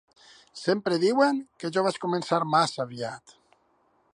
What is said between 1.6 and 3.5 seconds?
que jo vaig començar massa aviat.